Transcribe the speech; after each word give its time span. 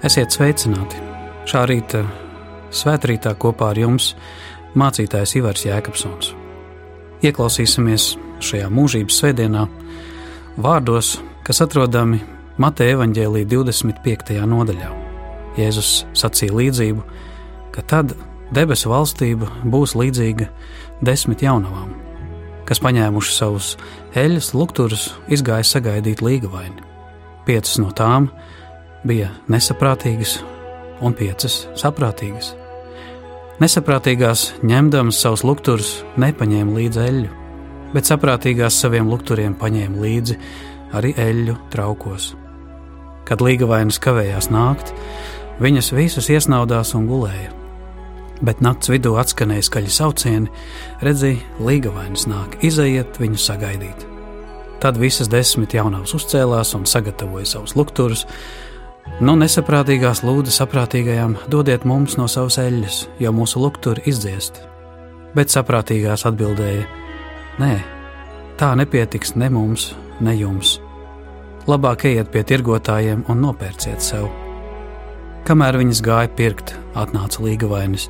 Esiet 0.00 0.32
sveicināti! 0.32 0.96
Šā 1.44 1.66
rīta 1.68 1.98
svētrītā 2.72 3.34
kopā 3.36 3.66
ar 3.74 3.78
jums 3.82 4.14
mācītājs 4.80 5.34
Ivars 5.36 5.66
Jēkabsons. 5.66 6.30
Ieklausīsimies 7.20 8.06
šajā 8.40 8.70
mūžības 8.72 9.18
svētdienā 9.20 9.66
vārdos, 10.56 11.18
kas 11.44 11.60
atrodami 11.60 12.22
Mateja 12.56 12.94
evaņģēlī 12.96 13.42
25. 13.50 14.38
nodaļā. 14.48 14.88
Jēzus 15.60 15.90
sacīja 16.16 16.56
līdzību, 16.56 17.04
ka 17.76 17.84
tad 17.92 18.14
debesu 18.56 18.88
valstība 18.94 19.50
būs 19.68 19.92
līdzīga 20.00 20.48
desmit 21.04 21.44
jaunavām, 21.44 21.92
kas 22.64 22.80
paņēmuši 22.80 23.36
savus 23.36 23.74
eļļas 24.16 24.54
lukturus, 24.56 25.10
izgāja 25.28 25.68
sagaidīt 25.74 26.24
līgavaini. 26.24 26.88
Piecas 27.44 27.76
no 27.84 27.92
tām 27.92 28.30
bija 29.06 29.30
nesaprātīgas 29.50 30.38
un 31.00 31.14
piecas 31.16 31.64
saprātīgas. 31.78 32.54
Nesaprātīgās 33.60 34.46
ņemdamas 34.64 35.20
savus 35.20 35.44
lukturus 35.44 35.92
nepaņēma 36.20 36.76
līdzi 36.76 37.00
eļļu, 37.04 37.30
bet 37.94 38.08
saprātīgās 38.08 38.78
saviem 38.80 39.08
lukturiem 39.10 39.56
paņēma 39.60 40.00
līdzi 40.00 40.36
arī 40.96 41.14
eļļu 41.20 41.56
traukos. 41.72 42.34
Kad 43.28 43.44
līgavainas 43.44 44.00
kavējās 44.02 44.50
nākt, 44.52 44.94
viņas 45.60 45.92
visas 45.96 46.30
iesnaudās 46.32 46.94
un 46.98 47.08
gulēja. 47.10 47.52
Bet 48.40 48.62
nakts 48.64 48.88
vidū 48.88 49.18
atskanēja 49.20 49.66
skaļi 49.66 49.92
saucieni, 49.92 50.48
redzēja, 51.04 51.44
līgavainas 51.60 52.24
nāk, 52.30 52.56
izejiet 52.64 53.20
viņu 53.20 53.36
sagaidīt. 53.36 54.06
Tad 54.80 54.96
visas 54.96 55.28
desmit 55.28 55.76
jaunavas 55.76 56.14
uzcēlās 56.16 56.72
un 56.78 56.86
sagatavoja 56.88 57.44
savus 57.50 57.76
lukturus, 57.76 58.24
Nu, 59.18 59.34
nesaprātīgās 59.36 60.22
lūdza 60.24 60.52
saprātīgajām, 60.54 61.34
dodiet 61.50 61.82
mums 61.88 62.14
no 62.16 62.28
savas 62.30 62.60
eļļas, 62.62 63.00
jo 63.20 63.32
mūsu 63.34 63.60
lukturi 63.60 64.04
izdziest. 64.08 64.62
Bet 65.34 65.52
saprātīgās 65.52 66.24
atbildēja: 66.30 66.86
Nē, 67.60 67.74
tā 68.60 68.70
nepietiks 68.78 69.34
ne 69.36 69.50
mums, 69.52 69.90
ne 70.24 70.36
jums. 70.38 70.78
Labāk 71.68 72.06
ejiet 72.08 72.30
pie 72.32 72.44
tirgotājiem 72.48 73.26
un 73.28 73.42
nopērciet 73.44 74.00
sev. 74.00 74.30
Kamēr 75.44 75.76
viņas 75.82 76.00
gāja 76.06 76.30
pirkt, 76.36 76.72
atnāca 76.94 77.44
līgavainis, 77.44 78.08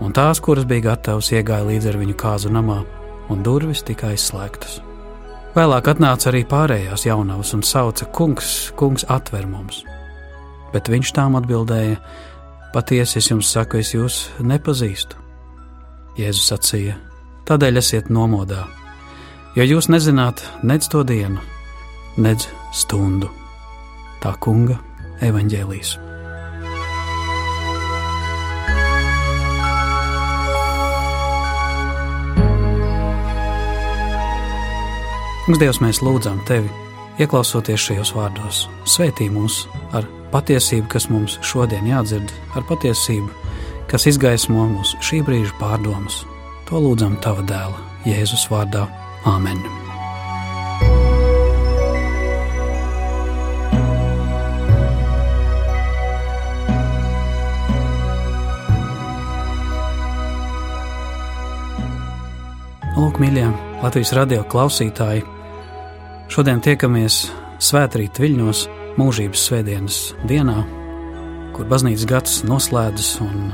un 0.00 0.16
tās, 0.16 0.40
kuras 0.42 0.66
bija 0.66 0.88
gatavas, 0.90 1.30
iegāja 1.30 1.68
līdz 1.68 1.92
ar 1.92 2.00
viņu 2.00 2.18
kāzu 2.18 2.50
namā, 2.50 2.80
un 3.30 3.46
durvis 3.46 3.84
tika 3.86 4.10
aizslēgtas. 4.10 4.80
Vēlāk 5.54 5.94
atnāca 5.94 6.30
arī 6.30 6.44
pārējās 6.46 7.06
jaunavas 7.06 7.54
un 7.54 7.62
sauca: 7.66 8.10
Kungs, 8.10 8.70
kungs, 8.78 9.06
atver 9.08 9.46
mums! 9.46 9.84
Bet 10.74 10.90
viņš 10.90 11.14
tām 11.16 11.38
atbildēja: 11.38 12.00
Patiesi 12.74 13.18
es 13.18 13.30
jums 13.30 13.50
saku, 13.50 13.80
es 13.82 13.94
jūs 13.94 14.20
nepazīstu. 14.40 15.18
Jēzus 16.18 16.52
sacīja: 16.52 16.98
Tādēļ 17.48 17.80
esiet 17.80 18.12
nomodā, 18.12 18.66
jo 19.56 19.66
jūs 19.66 19.90
nezināt 19.90 20.44
nec 20.62 20.86
to 20.90 21.02
dienu, 21.06 21.42
nec 22.18 22.46
stundu. 22.76 23.30
Tā 24.20 24.36
kunga 24.38 24.78
evaņģēlīs. 25.24 25.96
Kungs, 35.50 35.58
Dievs, 35.58 35.80
mēs 35.82 35.98
lūdzam 36.04 36.36
Tevi, 36.46 36.68
ieklausoties 37.18 37.88
šajos 37.88 38.12
vārdos, 38.14 38.60
svētī 38.86 39.26
mūs 39.34 39.64
ar 39.96 40.06
patiesību, 40.32 40.88
kas 40.90 41.08
mums 41.10 41.38
šodien 41.46 41.86
jādzird, 41.90 42.32
ar 42.56 42.64
patiesību, 42.68 43.28
kas 43.90 44.06
izgaismo 44.10 44.66
mūsu 44.70 45.00
šī 45.04 45.22
brīža 45.26 45.54
pārdomas. 45.60 46.22
To 46.70 46.80
lūdzam 46.82 47.18
Tava 47.22 47.44
dēla, 47.46 47.84
Jēzus 48.06 48.46
vārdā. 48.52 48.86
Āmen! 49.28 49.60
Lūk, 63.00 63.18
mīļie 63.18 63.46
Latvijas 63.80 64.12
radio 64.14 64.44
klausītāji! 64.46 65.24
Šodien 66.30 66.60
tiekamies 66.62 67.24
Svētrīt 67.60 68.20
Viļņos 68.22 68.68
mūžības 68.98 69.46
svētdienas 69.48 69.98
dienā, 70.30 70.56
kur 71.54 71.68
baznīcas 71.70 72.06
gads 72.08 72.40
noslēdzas 72.48 73.12
un 73.24 73.50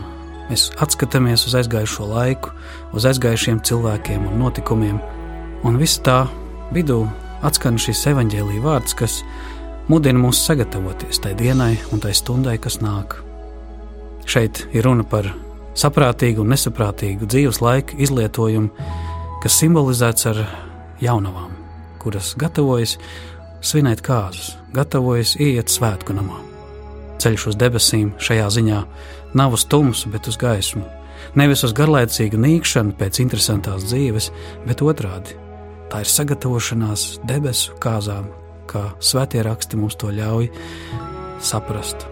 mēs 0.48 0.68
atskatāmies 0.82 1.46
uz 1.48 1.56
aizgājušo 1.60 2.08
laiku, 2.12 2.52
uz 2.96 3.06
aizgājušiem 3.10 3.60
cilvēkiem 3.66 4.28
un 4.30 4.40
notikumiem, 4.44 5.00
un 5.66 5.78
viss 5.80 6.00
tā 6.00 6.24
vidū 6.74 7.02
atskan 7.46 7.78
šis 7.80 8.06
evaņģēlīja 8.12 8.64
vārds, 8.64 8.96
kas 8.96 9.20
mudina 9.90 10.20
mūs 10.22 10.40
sagatavoties 10.46 11.20
tai 11.22 11.34
dienai 11.38 11.74
un 11.92 12.02
tai 12.02 12.14
stundai, 12.16 12.56
kas 12.62 12.80
nāk. 12.82 13.18
Šeit 14.26 14.64
ir 14.74 14.86
runa 14.86 15.04
par 15.06 15.28
saprātīgu 15.76 16.42
un 16.42 16.54
nesaprātīgu 16.54 17.28
dzīves 17.28 17.60
laika 17.62 17.98
izlietojumu, 18.00 18.88
kas 19.44 19.60
simbolizēts 19.60 20.26
ar 20.32 20.42
jaunavām, 21.02 21.52
kuras 22.02 22.32
gatavojas 22.40 22.96
svinēt 23.66 24.02
kāzas, 24.06 24.54
gatavojas 24.74 25.34
iet 25.42 25.72
svētku 25.72 26.14
namā. 26.16 26.38
Ceļš 27.22 27.48
uz 27.50 27.58
debesīm 27.58 28.12
šajā 28.22 28.46
ziņā 28.58 28.80
nav 29.38 29.56
uz 29.56 29.64
tumsu, 29.68 30.10
bet 30.12 30.28
uz 30.30 30.38
gaismu. 30.40 30.84
Nevis 31.36 31.64
uz 31.66 31.74
garlaicīgu 31.76 32.38
nīkšanu 32.40 32.94
pēc 32.98 33.20
interesantās 33.24 33.88
dzīves, 33.88 34.30
bet 34.68 34.84
otrādi. 34.84 35.36
Tā 35.90 36.02
ir 36.02 36.10
sagatavošanās 36.10 37.06
debesu 37.26 37.76
kāzām, 37.82 38.28
kā 38.70 38.88
svētie 39.00 39.42
raksti 39.46 39.78
mums 39.80 39.96
to 39.98 40.10
ļauj 40.14 40.50
saprast. 41.42 42.06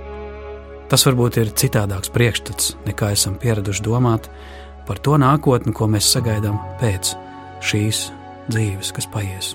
Tas 0.91 1.07
varbūt 1.09 1.41
ir 1.41 1.55
citādāks 1.57 2.13
priekšstats, 2.15 2.75
nekā 2.87 3.15
esam 3.17 3.39
pieraduši 3.41 3.85
domāt 3.87 4.29
par 4.87 5.01
to 5.01 5.17
nākotni, 5.21 5.73
ko 5.73 5.89
mēs 5.91 6.11
sagaidām 6.13 6.59
pēc 6.83 7.15
šīs 7.65 8.07
dzīves, 8.53 8.93
kas 8.95 9.09
paies. 9.11 9.55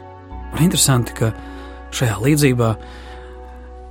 Un 0.50 0.66
interesanti, 0.66 1.14
ka 1.14 1.30
Šajā 1.96 2.20
līdzībā 2.22 2.74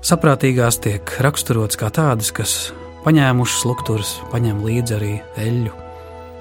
saprātīgās 0.06 0.78
tiek 0.84 1.12
raksturots 1.24 1.78
kā 1.80 1.90
tādas, 1.94 2.30
kas 2.34 2.54
paņēmušas 3.04 3.66
lukturus, 3.68 4.14
paņem 4.32 4.62
līdzi 4.66 4.96
arī 4.98 5.12
eļļu, 5.40 5.74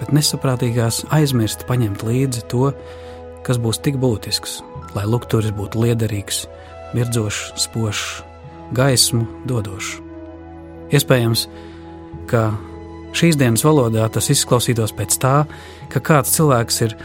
bet 0.02 0.14
nesaprātīgās 0.14 1.04
aizmirst 1.16 1.66
paņemt 1.70 2.06
līdzi 2.06 2.46
to, 2.52 2.72
kas 3.48 3.60
būs 3.62 3.82
tik 3.84 3.98
būtisks, 4.02 4.60
lai 4.96 5.06
lukturis 5.10 5.54
būtu 5.56 5.86
liederīgs, 5.86 6.46
mirdzošs, 6.98 7.54
spožs, 7.66 8.22
gaismu 8.76 9.26
dodošs. 9.48 9.98
Iespējams, 10.94 11.48
ka 12.32 12.50
šīs 13.18 13.38
dienas 13.40 13.66
valodā 13.66 14.08
tas 14.12 14.30
izklausītos 14.32 14.94
pēc 14.96 15.18
tā, 15.24 15.36
ka 15.92 16.04
kāds 16.04 16.36
cilvēks 16.38 16.82
ir 16.86 16.96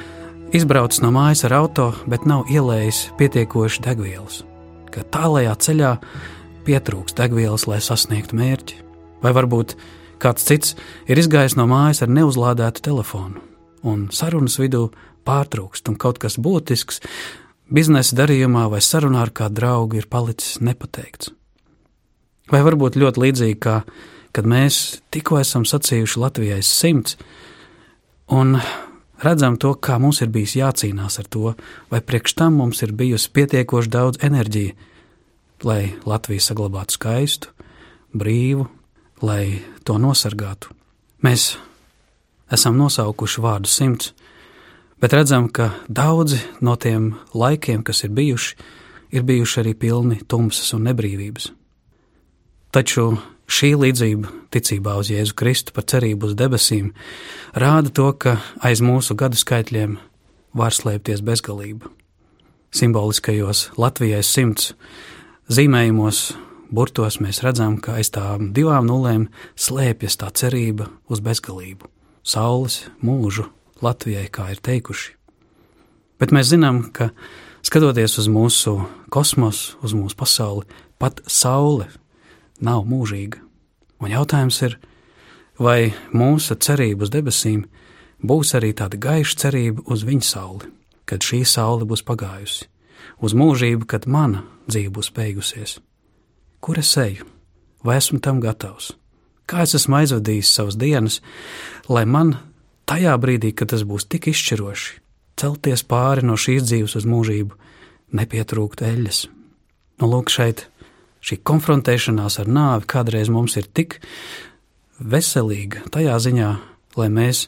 izbraucis 0.54 1.02
no 1.02 1.12
mājas 1.14 1.46
ar 1.48 1.56
auto, 1.62 1.92
bet 2.06 2.26
nav 2.28 2.50
ielējis 2.52 3.08
pietiekoši 3.18 3.84
degvielas, 3.86 4.42
ka 4.92 5.04
tālajā 5.14 5.54
ceļā 5.66 5.92
pietrūks 6.66 7.16
degvielas, 7.18 7.66
lai 7.70 7.80
sasniegtu 7.82 8.38
mērķi. 8.38 8.78
Vai 9.22 9.34
varbūt 9.34 9.76
kāds 10.22 10.46
cits 10.46 10.76
ir 11.10 11.18
izgājis 11.18 11.56
no 11.58 11.66
mājas 11.70 12.04
ar 12.04 12.12
neuzlādētu 12.12 12.84
telefonu, 12.86 13.42
un 13.82 14.08
sarunas 14.14 14.58
vidū 14.62 14.88
pārtrūkst, 15.26 15.90
un 15.90 15.98
kaut 15.98 16.22
kas 16.22 16.38
būtisks 16.38 17.02
biznesa 17.72 18.18
darījumā 18.22 18.68
vai 18.70 18.82
sarunā 18.84 19.26
ar 19.26 19.34
kādu 19.34 19.62
draugu 19.62 20.02
ir 20.02 20.10
palicis 20.10 20.60
nepateikts. 20.62 21.32
Vai 22.52 22.60
varbūt 22.66 22.98
ļoti 23.00 23.22
līdzīgi 23.22 23.60
kā 23.62 23.82
kad 24.32 24.48
mēs 24.48 25.02
tikko 25.12 25.38
esam 25.42 25.66
sacījuši 25.68 26.20
Latvijai 26.22 26.62
simts, 26.64 27.18
un 28.32 28.56
redzam 29.22 29.56
to, 29.56 29.74
kā 29.74 29.98
mums 30.02 30.20
ir 30.24 30.30
bijis 30.34 30.56
jācīnās 30.58 31.18
ar 31.22 31.28
to, 31.30 31.54
vai 31.90 32.00
priekš 32.00 32.36
tam 32.38 32.58
mums 32.60 32.82
ir 32.82 32.94
bijusi 32.96 33.30
pietiekoši 33.32 33.92
daudz 33.92 34.22
enerģija, 34.24 34.74
lai 35.62 35.94
Latviju 36.06 36.42
saglabātu 36.42 36.98
skaistu, 36.98 37.52
brīvu, 38.12 38.66
lai 39.22 39.62
to 39.86 39.98
nosargātu. 40.02 40.74
Mēs 41.22 41.54
esam 42.52 42.76
nosaukuši 42.76 43.42
vārdu 43.42 43.70
simts, 43.70 44.12
bet 45.00 45.14
redzam, 45.14 45.48
ka 45.48 45.70
daudzi 45.88 46.40
no 46.60 46.76
tiem 46.76 47.12
laikiem, 47.34 47.82
kas 47.86 48.04
ir 48.04 48.14
bijuši, 48.14 48.56
ir 49.12 49.26
bijuši 49.28 49.60
arī 49.62 49.74
pilni 49.78 50.20
tumsas 50.28 50.74
un 50.76 50.88
nebrīvības. 50.88 51.50
Taču 52.72 53.12
Šī 53.52 53.74
līdzība 53.76 54.30
ticībā 54.54 54.94
uz 54.96 55.10
Jēzu 55.12 55.34
Kristu 55.36 55.74
par 55.76 55.84
cerību 55.90 56.30
uz 56.30 56.36
debesīm 56.38 56.92
rāda 57.58 57.90
to, 57.92 58.06
ka 58.16 58.38
aiz 58.64 58.80
mūsu 58.80 59.12
gadu 59.18 59.36
skaitļiem 59.36 59.98
var 60.56 60.72
slēpties 60.72 61.20
bezgalība. 61.26 61.90
Simboliskajos 62.72 63.66
Latvijas 63.76 64.30
simts 64.32 64.70
zīmējumos 65.52 66.22
burtos 66.72 67.20
mēs 67.20 67.42
redzam, 67.44 67.76
ka 67.76 67.98
aiz 68.00 68.08
tām 68.14 68.54
divām 68.56 68.88
nulēm 68.88 69.28
slēpjas 69.52 70.16
tā 70.22 70.32
cerība 70.32 70.88
uz 71.12 71.20
bezgalību, 71.20 71.90
saules 72.24 72.86
mūžu 73.04 73.50
Latvijai, 73.84 74.30
kā 74.32 74.48
ir 74.54 74.64
teikuši. 74.64 75.18
Bet 76.22 76.32
mēs 76.32 76.54
zinām, 76.54 76.86
ka 76.88 77.10
skatoties 77.60 78.16
uz 78.22 78.32
mūsu 78.32 78.78
kosmosu, 79.12 79.76
uz 79.84 79.92
mūsu 79.98 80.16
pasauli, 80.16 80.64
pat 81.02 81.20
saule 81.28 81.90
nav 82.62 82.86
mūžīga. 82.88 83.40
Un 84.02 84.10
jautājums 84.10 84.58
ir, 84.66 84.78
vai 85.58 85.92
mūsu 86.14 86.56
cerība 86.58 87.06
uz 87.06 87.12
debesīm 87.14 87.66
būs 88.22 88.54
arī 88.58 88.72
tāda 88.78 88.98
gaiša 88.98 89.38
cerība 89.44 89.84
uz 89.86 90.06
viņa 90.06 90.26
sauli, 90.26 90.70
kad 91.06 91.22
šī 91.26 91.42
saule 91.46 91.86
būs 91.88 92.04
pagājusi, 92.06 92.68
uz 93.22 93.34
mūžību, 93.34 93.86
kad 93.86 94.06
mana 94.06 94.44
dzīve 94.66 94.94
būs 94.98 95.12
beigusies. 95.14 95.78
Kur 96.62 96.78
es 96.78 96.94
eju? 96.96 97.26
Vai 97.82 97.98
esmu 97.98 98.20
tam 98.22 98.38
gatavs? 98.42 98.92
Kā 99.50 99.64
es 99.66 99.74
esmu 99.74 99.98
aizvadījis 99.98 100.52
savas 100.54 100.78
dienas, 100.78 101.18
lai 101.90 102.04
man 102.06 102.36
tajā 102.86 103.16
brīdī, 103.18 103.50
kad 103.54 103.72
tas 103.74 103.82
būs 103.86 104.06
tik 104.06 104.30
izšķiroši, 104.30 105.00
celties 105.38 105.82
pāri 105.82 106.22
no 106.26 106.38
šīs 106.38 106.68
dzīves 106.68 106.94
uz 107.00 107.08
mūžību, 107.10 107.58
nepietrūkt 108.14 108.84
eļļas. 108.86 109.24
Nu, 109.98 110.08
lūk, 110.08 110.30
šeit 110.30 110.68
šī 111.22 111.38
konfrontēšanās 111.46 112.40
ar 112.42 112.50
nāvi 112.50 112.88
kādreiz 112.90 113.30
mums 113.32 113.56
ir 113.60 113.68
tik 113.70 114.00
veselīga 114.98 115.86
tajā 115.94 116.18
ziņā, 116.22 116.50
lai 116.98 117.08
mēs 117.12 117.46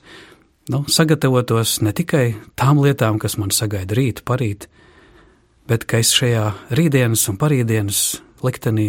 nu, 0.72 0.84
sagatavotos 0.88 1.80
ne 1.84 1.92
tikai 1.96 2.26
tām 2.58 2.80
lietām, 2.82 3.18
kas 3.22 3.36
man 3.40 3.52
sagaida 3.54 3.96
rīt, 3.98 4.22
parīt, 4.26 4.68
bet 5.68 5.86
ka 5.88 6.00
es 6.02 6.14
šajā 6.16 6.46
rītdienas 6.74 7.26
un 7.32 7.38
parītdienas 7.40 8.04
liktenī 8.44 8.88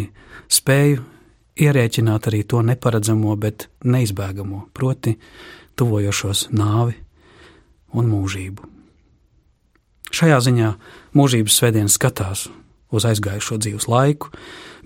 spēju 0.51 1.03
ierēķināt 1.55 2.29
arī 2.29 2.43
to 2.43 2.61
neparedzamo, 2.65 3.35
bet 3.39 3.69
neizbēgamo, 3.87 4.67
proti, 4.75 5.15
tuvojošos 5.79 6.49
nāvi 6.55 6.97
un 7.95 8.11
mūžību. 8.11 8.71
Šajā 10.15 10.37
ziņā 10.45 10.69
mūžības 11.17 11.57
svētdienas 11.59 11.97
skatās 11.97 12.45
uz 12.95 13.07
aizgājušo 13.07 13.57
dzīves 13.59 13.87
laiku, 13.91 14.31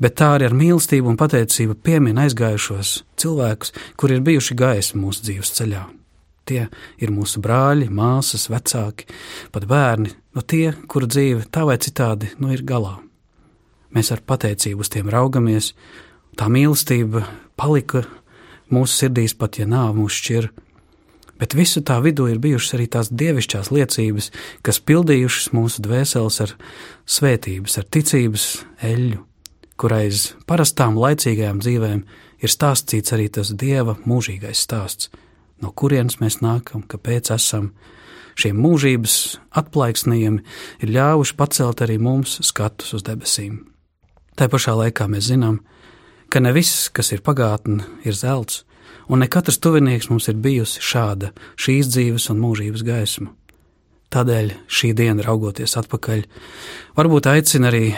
bet 0.01 0.17
tā 0.19 0.33
arī 0.35 0.49
ar 0.49 0.55
mīlestību 0.57 1.11
un 1.11 1.17
pateicību 1.19 1.77
piemin 1.83 2.19
aizgājušos 2.23 2.93
cilvēkus, 3.19 3.73
kuri 3.99 4.17
ir 4.17 4.25
bijuši 4.25 4.57
gaismi 4.59 5.01
mūsu 5.03 5.25
dzīves 5.27 5.53
ceļā. 5.59 5.83
Tie 6.49 6.63
ir 6.97 7.11
mūsu 7.13 7.41
brāļi, 7.43 7.89
māsas, 7.93 8.47
vecāki, 8.49 9.05
pat 9.53 9.67
bērni, 9.69 10.15
no 10.33 10.41
tie, 10.41 10.71
kuru 10.89 11.09
dzīve 11.09 11.45
tā 11.53 11.67
vai 11.69 11.77
citādi 11.77 12.31
nu 12.41 12.53
ir 12.55 12.65
galā. 12.65 12.97
Mēs 13.93 14.09
ar 14.13 14.23
pateicību 14.25 14.85
uz 14.85 14.89
tiem 14.93 15.11
raugamies, 15.13 15.73
tā 16.37 16.49
mīlestība 16.49 17.25
palika 17.59 18.05
mūsu 18.73 19.03
sirdīs, 19.03 19.37
pat 19.37 19.61
ja 19.61 19.69
nāve 19.69 19.99
mūs 20.01 20.17
šķir 20.17 20.49
bet 21.39 21.55
visu 21.55 21.81
tā 21.85 21.97
vidū 22.03 22.27
ir 22.29 22.41
bijušas 22.43 22.75
arī 22.77 22.89
tās 22.91 23.09
dievišķās 23.15 23.71
liecības, 23.71 24.29
kas 24.65 24.81
pildījušas 24.83 25.53
mūsu 25.55 25.83
dvēseles 25.85 26.41
ar 26.45 26.55
svētības, 27.09 27.79
ar 27.79 27.87
ticības 27.95 28.47
eļļu, 28.85 29.23
kurais 29.79 30.33
parastām 30.49 30.97
laicīgajām 30.99 31.61
dzīvēm 31.63 32.03
ir 32.43 32.51
stāstīts 32.51 33.13
arī 33.15 33.29
tas 33.31 33.53
dieva 33.55 33.95
mūžīgais 34.03 34.65
stāsts, 34.65 35.09
no 35.63 35.71
kurienes 35.71 36.19
mēs 36.19 36.41
nākam, 36.43 36.83
kāpēc 36.83 37.31
esam. 37.35 37.71
Šie 38.39 38.53
mūžības 38.55 39.13
atplaiksnījumi 39.59 40.43
ir 40.85 40.91
ļāvuši 40.95 41.35
pacelt 41.35 41.81
arī 41.83 41.97
mums 41.99 42.37
skatus 42.47 42.93
uz 42.95 43.03
debesīm. 43.03 43.57
Tā 44.39 44.47
pašā 44.47 44.77
laikā 44.79 45.09
mēs 45.11 45.27
zinām, 45.27 45.59
ka 46.31 46.39
ne 46.39 46.53
viss, 46.55 46.87
kas 46.87 47.11
ir 47.11 47.25
pagātne, 47.25 47.83
ir 48.07 48.15
zelts, 48.15 48.63
un 49.11 49.19
ne 49.19 49.27
katrs 49.27 49.59
tuvinieks 49.59 50.07
mums 50.11 50.29
ir 50.31 50.39
bijusi 50.39 50.79
šāda 50.79 51.33
šīs 51.59 51.91
dzīves 51.91 52.29
un 52.31 52.39
mūžības 52.45 52.85
gaisma. 52.87 53.33
Tādēļ 54.09 54.53
šī 54.65 54.95
diena, 54.97 55.21
raugoties 55.21 55.75
atpakaļ, 55.77 56.23
varbūt 56.97 57.29
aicina 57.29 57.69
arī 57.69 57.91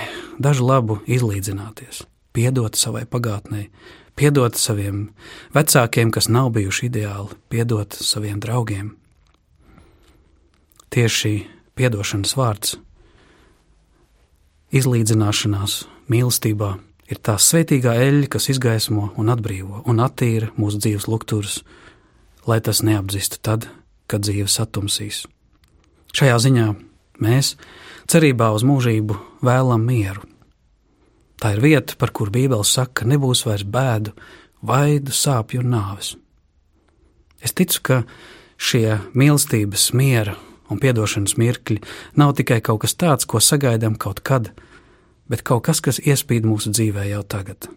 dažu 0.44 0.68
labu 0.68 1.00
izlīdzināties, 1.08 2.04
piedot 2.36 2.76
savai 2.76 3.06
pagātnē, 3.08 3.70
piedot 4.20 4.60
saviem 4.60 5.06
vecākiem, 5.56 6.12
kas 6.12 6.28
nav 6.28 6.52
bijuši 6.58 6.90
ideāli, 6.90 7.40
piedot 7.48 7.96
saviem 7.96 8.44
draugiem. 8.44 8.92
Tieši 10.92 11.34
piedošanas 11.80 12.36
vārds, 12.36 12.76
izlīdzināšanās 14.76 15.82
mīlestībā 16.12 16.74
ir 17.12 17.20
tā 17.24 17.40
svētīgā 17.40 17.96
eļļa, 18.04 18.32
kas 18.36 18.52
izgaismo 18.52 19.14
un 19.16 19.32
atbrīvo 19.32 19.86
un 19.88 20.04
attīra 20.04 20.52
mūsu 20.60 20.84
dzīves 20.84 21.08
lukturus, 21.12 21.62
lai 22.48 22.60
tas 22.60 22.84
neapdzistu 22.84 23.40
tad, 23.44 23.72
kad 24.12 24.28
dzīve 24.28 24.52
satumsīs. 24.52 25.24
Šajā 26.12 26.38
ziņā 26.44 26.68
mēs, 27.24 27.56
cerībā 28.12 28.52
uz 28.56 28.66
mūžību, 28.68 29.16
vēlam 29.46 29.86
mieru. 29.88 30.26
Tā 31.42 31.56
ir 31.56 31.64
vieta, 31.64 31.96
par 31.98 32.12
kuru 32.14 32.34
Bībele 32.36 32.66
saka, 32.68 33.02
ka 33.02 33.10
nebūs 33.10 33.46
vairs 33.48 33.66
bēdu, 33.66 34.14
vaidu, 34.62 35.14
sāpju 35.16 35.64
un 35.64 35.72
nāves. 35.74 36.14
Es 37.42 37.56
ticu, 37.58 37.80
ka 37.82 38.02
šie 38.62 39.00
mīlestības, 39.18 39.88
miera 39.98 40.36
un 40.72 40.80
piedošanas 40.80 41.38
mirkļi 41.42 41.80
nav 42.20 42.36
tikai 42.38 42.60
kaut 42.64 42.84
kas 42.84 42.94
tāds, 42.94 43.26
ko 43.26 43.42
sagaidām 43.42 43.98
kaut 44.00 44.22
kad, 44.22 44.52
bet 45.32 45.42
kaut 45.48 45.66
kas, 45.66 45.82
kas 45.82 45.98
iespīd 46.04 46.46
mūsu 46.46 46.76
dzīvē 46.76 47.08
jau 47.10 47.24
tagad. 47.24 47.72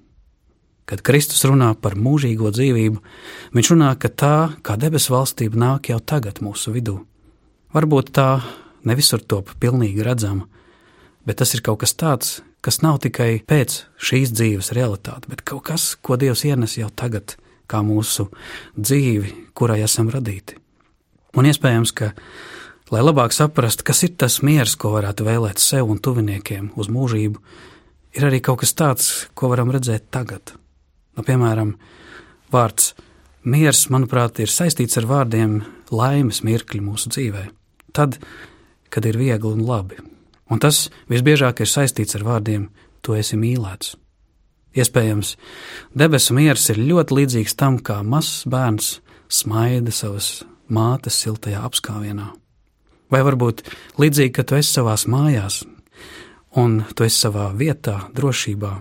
Kad 0.84 1.00
Kristus 1.00 1.46
runā 1.48 1.70
par 1.80 1.96
mūžīgo 1.96 2.50
dzīvību, 2.52 3.00
viņš 3.56 3.73
runā, 3.73 3.94
ka 3.97 4.11
tā, 4.12 4.37
kā 4.61 4.76
debesu 4.76 5.14
valstība, 5.14 5.56
nāk 5.56 5.88
jau 5.94 6.02
tagad 6.04 6.42
mūsu 6.44 6.75
vidū. 6.75 6.99
Varbūt 7.75 8.12
tā 8.14 8.28
ne 8.87 8.95
visur 8.95 9.23
top 9.26 9.50
pilnīgi 9.59 10.04
redzama, 10.07 10.47
bet 11.26 11.40
tas 11.40 11.54
ir 11.57 11.62
kaut 11.64 11.81
kas 11.83 11.97
tāds, 11.99 12.37
kas 12.64 12.78
nav 12.85 13.00
tikai 13.02 13.40
pēc 13.43 13.81
šīs 13.99 14.31
dzīves 14.31 14.71
realitāte, 14.76 15.26
bet 15.28 15.43
kaut 15.43 15.64
kas, 15.66 15.95
ko 15.99 16.14
Dievs 16.21 16.45
ienes 16.47 16.76
jau 16.78 16.87
tagad, 16.95 17.35
kā 17.66 17.81
mūsu 17.83 18.28
dzīvi, 18.78 19.33
kurai 19.59 19.81
esam 19.83 20.11
radīti. 20.12 20.61
Un 21.35 21.49
iespējams, 21.50 21.93
ka 21.99 22.12
lai 22.95 23.02
labāk 23.02 23.35
saprastu, 23.35 23.83
kas 23.88 24.04
ir 24.07 24.14
tas 24.23 24.38
miers, 24.47 24.76
ko 24.78 24.93
varētu 24.95 25.26
vēlēt 25.26 25.59
sev 25.59 25.90
un 25.90 25.99
tuviniekiem 25.99 26.71
uz 26.78 26.90
mūžību, 26.93 27.43
ir 28.14 28.28
arī 28.28 28.38
kaut 28.45 28.62
kas 28.62 28.76
tāds, 28.78 29.11
ko 29.35 29.50
varam 29.50 29.73
redzēt 29.75 30.12
tagad. 30.14 30.54
Nu, 31.19 31.26
piemēram, 31.26 31.75
vārds 32.54 32.93
miers, 33.43 33.88
manuprāt, 33.90 34.38
ir 34.38 34.52
saistīts 34.52 34.99
ar 35.00 35.11
vārdiem 35.11 35.61
laimes 35.90 36.45
mirkļi 36.47 36.83
mūsu 36.87 37.11
dzīvē. 37.11 37.49
Tad, 37.94 38.18
kad 38.90 39.06
ir 39.06 39.18
viegli 39.18 39.52
un 39.52 39.62
labi. 39.66 40.00
Un 40.50 40.60
tas 40.60 40.88
visbiežāk 41.10 41.62
ir 41.62 41.70
saistīts 41.70 42.18
ar 42.18 42.26
vārdiem: 42.26 42.68
Tu 43.00 43.14
esi 43.16 43.38
mīlēts. 43.38 43.94
Iespējams, 44.74 45.36
debesu 45.94 46.34
miers 46.34 46.66
ir 46.72 46.80
ļoti 46.82 47.14
līdzīgs 47.20 47.54
tam, 47.54 47.78
kā 47.78 48.00
mazs 48.02 48.42
bērns 48.50 48.96
smaida 49.30 49.94
savas 49.94 50.42
mātes 50.66 51.20
siltajā 51.22 51.62
apskāvienā. 51.68 52.32
Vai 53.12 53.22
varbūt 53.22 53.62
līdzīgi, 54.02 54.32
ka 54.34 54.42
tu 54.42 54.58
esi 54.58 54.74
savās 54.74 55.06
mājās 55.06 55.62
un 56.58 56.80
tu 56.94 57.06
esi 57.06 57.20
savā 57.26 57.48
vietā, 57.54 58.00
drošībā, 58.16 58.72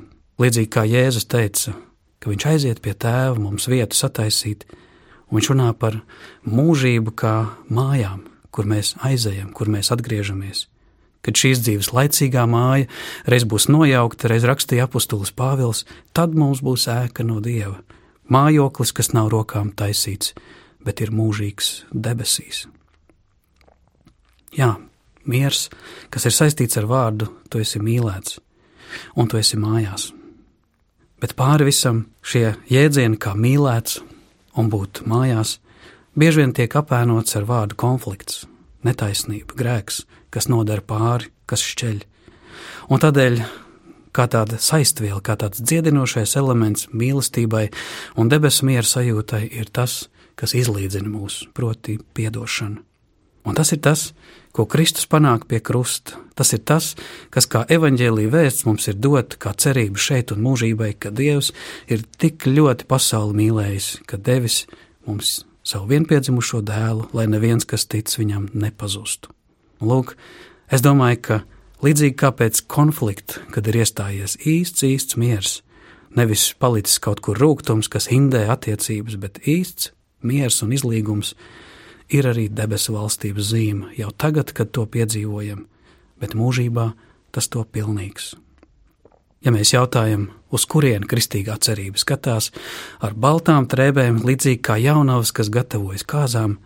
līdzīgi 0.41 0.72
kā 0.74 0.86
Jēzus 0.89 1.29
teica, 1.29 1.75
ka 2.17 2.32
viņš 2.32 2.50
aiziet 2.50 2.82
pie 2.82 2.96
tēva 2.98 3.38
mums 3.38 3.70
vietu 3.70 3.98
sataisīt, 3.98 4.65
un 5.29 5.38
viņš 5.38 5.50
runā 5.53 5.70
par 5.77 6.00
mūžību 6.50 7.13
kā 7.17 7.36
mājām, 7.70 8.24
kur 8.54 8.70
mēs 8.70 8.94
aizejam, 9.04 9.50
kur 9.56 9.72
mēs 9.72 9.92
atgriežamies. 9.96 10.68
Kad 11.24 11.40
šīs 11.40 11.62
dzīves 11.64 11.92
laicīgā 11.96 12.44
māja 12.52 12.90
reiz 13.32 13.46
būs 13.48 13.70
nojaukta, 13.72 14.28
reiz 14.32 14.46
rakstīja 14.48 14.90
apustulis 14.90 15.32
Pāvils, 15.32 15.86
tad 16.12 16.36
mums 16.36 16.60
būs 16.64 16.90
ēka 16.92 17.24
no 17.24 17.40
Dieva, 17.44 17.80
mājoklis, 18.28 18.92
kas 18.92 19.14
nav 19.16 19.32
rokām 19.32 19.72
taisīts, 19.72 20.34
bet 20.84 21.00
ir 21.00 21.14
mūžīgs 21.16 21.86
debesīs. 21.96 22.66
Jā, 24.54 24.76
miers, 25.26 25.70
kas 26.14 26.28
ir 26.28 26.36
saistīts 26.36 26.78
ar 26.78 26.90
vārdu, 26.92 27.32
tu 27.50 27.64
esi 27.64 27.80
mīlēts, 27.82 28.38
un 29.16 29.32
tu 29.32 29.40
esi 29.40 29.58
mājās. 29.58 30.12
Bet 31.24 31.38
pāri 31.40 31.70
visam 31.70 32.04
šie 32.20 32.50
jēdzieni, 32.68 33.16
kā 33.16 33.32
mīlēts 33.32 34.02
un 34.60 34.68
būt 34.70 35.06
mājās, 35.08 35.58
bieži 36.20 36.43
vien 36.43 36.53
tiek 36.55 36.75
apēnots 36.79 37.38
ar 37.39 37.48
vārdu 37.50 37.77
konflikts, 37.79 38.46
netaisnība, 38.86 39.58
grēks, 39.58 40.03
kas 40.34 40.50
nodara 40.51 40.86
pāri, 40.86 41.32
kas 41.50 41.65
šķeļ. 41.65 42.00
Un 42.93 43.03
tādēļ, 43.03 43.41
kā 44.13 44.27
tāda 44.29 44.62
saistviela, 44.62 45.22
kā 45.25 45.38
tāds 45.39 45.62
dziedinošais 45.63 46.38
elements 46.39 46.89
mīlestībai 46.93 47.67
un 48.20 48.32
debesu 48.32 48.70
miera 48.70 48.88
sajūtai, 48.88 49.46
ir 49.51 49.70
tas, 49.74 50.08
kas 50.39 50.55
izlīdzina 50.58 51.10
mūs, 51.10 51.43
proti, 51.53 52.00
piedošana 52.13 52.82
Un 53.43 53.55
tas 53.55 53.74
ir 53.75 53.82
tas, 53.84 54.12
ko 54.55 54.63
Kristus 54.70 55.08
panāk 55.10 55.48
pie 55.50 55.60
krusta. 55.60 56.15
Tas 56.34 56.53
ir 56.55 56.63
tas, 56.65 56.93
kas 57.34 57.46
kā 57.46 57.65
evaņģēlīja 57.70 58.32
vēsts 58.32 58.65
mums 58.65 58.88
ir 58.89 58.96
dot 58.98 59.36
kā 59.41 59.51
cerība 59.60 60.00
šeit 60.00 60.32
un 60.34 60.41
mūžībai, 60.46 60.93
ka 60.96 61.12
Dievs 61.13 61.51
ir 61.91 62.05
tik 62.17 62.48
ļoti 62.48 62.88
pasauli 62.89 63.43
mīlējis, 63.43 63.89
ka 64.08 64.17
devis 64.17 64.63
mums 65.05 65.43
savu 65.63 65.89
vienpiedzimušo 65.91 66.62
dēlu, 66.67 67.10
lai 67.15 67.25
neviens, 67.32 67.65
kas 67.65 67.88
tic 67.89 68.12
viņam, 68.20 68.50
nepazustu. 68.53 69.32
Lūk, 69.84 70.15
es 70.72 70.84
domāju, 70.84 71.20
ka 71.27 71.39
līdzīgi 71.84 72.17
kā 72.20 72.32
pēc 72.36 72.63
konflikta, 72.72 73.41
kad 73.55 73.67
ir 73.67 73.82
iestājies 73.84 74.38
īsts, 74.48 74.86
īsts 74.88 75.20
miers, 75.20 75.58
nevis 76.15 76.51
palicis 76.60 77.00
kaut 77.03 77.24
kur 77.25 77.39
rūkums, 77.39 77.89
kas 77.91 78.10
hindē 78.12 78.46
attiecības, 78.53 79.17
bet 79.20 79.41
īsts 79.48 79.91
miers 80.24 80.62
un 80.63 80.75
izlīgums 80.75 81.34
ir 82.13 82.27
arī 82.29 82.50
debesu 82.51 82.96
valstības 82.96 83.51
zīme 83.53 83.91
jau 83.98 84.12
tagad, 84.12 84.53
kad 84.55 84.72
to 84.75 84.86
piedzīvojam, 84.86 85.65
bet 86.22 86.38
mūžībā 86.38 86.91
tas 87.34 87.50
to 87.50 87.63
pilnīgs. 87.65 88.34
Ja 89.44 89.52
mēs 89.52 89.74
jautājam, 89.74 90.30
uz 90.56 90.64
kurien 90.70 91.04
kristīgā 91.10 91.58
cerība 91.60 92.00
skatās, 92.00 92.52
ar 93.04 93.16
baltām 93.16 93.68
trēbēm, 93.68 94.22
līdzīgi 94.24 94.62
kā 94.64 94.78
jaunavas, 94.80 95.34
kas 95.36 95.52
gatavojas 95.52 96.06
kāzām, 96.08 96.58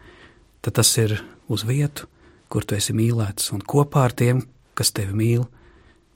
tad 0.62 0.78
tas 0.78 0.92
ir 1.02 1.18
uz 1.50 1.66
vietu, 1.66 2.06
kur 2.54 2.68
tu 2.68 2.78
esi 2.78 2.94
mīlēts 2.94 3.50
un 3.56 3.64
kopā 3.66 4.06
ar 4.08 4.14
tiem, 4.14 4.44
kas 4.78 4.94
tevi 4.94 5.18
mīl, 5.18 5.48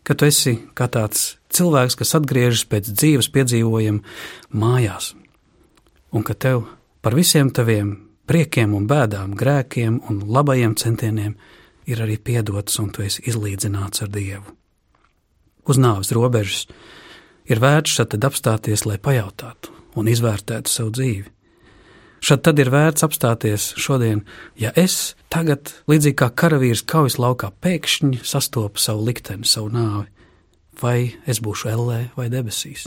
ka 0.05 0.13
tu 0.13 0.29
esi 0.29 0.57
kā 0.77 0.85
tāds 0.91 1.39
cilvēks, 1.49 1.97
kas 1.97 2.13
atgriežas 2.19 2.67
pēc 2.69 2.93
dzīves 2.93 3.31
piedzīvojuma 3.33 4.05
mājās, 4.53 5.15
un 6.13 6.27
ka 6.27 6.37
tev 6.37 6.67
par 7.01 7.17
visiem 7.17 7.49
taviem 7.49 7.95
priekiem 8.29 8.77
un 8.77 8.87
bēdām, 8.87 9.33
grēkiem 9.35 10.01
un 10.09 10.23
labajiem 10.29 10.77
centieniem 10.77 11.35
ir 11.89 12.05
arī 12.05 12.21
piedots 12.21 12.79
un 12.79 12.93
tu 12.93 13.01
esi 13.07 13.25
izlīdzināts 13.27 14.05
ar 14.05 14.11
Dievu. 14.13 14.60
Uz 15.69 15.77
nāves 15.77 16.11
robežas 16.15 16.65
ir 17.45 17.61
vērts 17.61 17.99
tad 18.01 18.25
apstāties, 18.25 18.85
lai 18.85 18.97
pajautātu 18.97 19.73
un 19.99 20.07
izvērtētu 20.07 20.71
savu 20.71 20.93
dzīvi. 20.95 21.29
Šad 22.21 22.43
tad 22.45 22.59
ir 22.61 22.69
vērts 22.69 23.01
apstāties 23.05 23.71
šodien, 23.81 24.21
ja 24.53 24.69
es 24.77 25.15
tagad, 25.33 25.73
līdzīgi 25.89 26.19
kā 26.21 26.29
karavīrs 26.37 26.83
kaujas 26.85 27.17
laukā, 27.17 27.49
pēkšņi 27.65 28.21
sastopu 28.21 28.81
savu 28.81 29.07
likteni, 29.07 29.47
savu 29.49 29.71
nāvi, 29.73 30.05
vai 30.81 31.15
es 31.25 31.41
būšu 31.41 31.71
ellē 31.73 32.01
vai 32.17 32.29
debesīs, 32.29 32.85